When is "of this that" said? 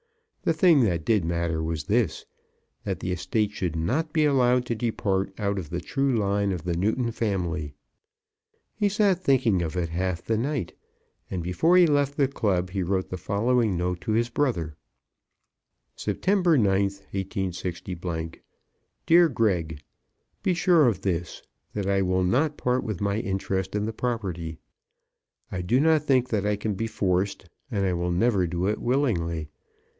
20.87-21.85